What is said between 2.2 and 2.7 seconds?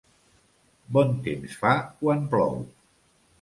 plou.